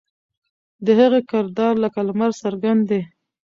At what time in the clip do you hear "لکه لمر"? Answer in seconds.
1.83-2.31